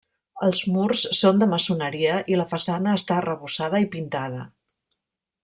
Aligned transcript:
Els 0.45 0.61
murs 0.77 1.03
són 1.17 1.43
de 1.43 1.47
maçoneria 1.51 2.15
i 2.33 2.39
la 2.41 2.47
façana 2.55 2.97
està 3.01 3.19
arrebossada 3.19 3.83
i 3.85 3.89
pintada. 3.97 4.43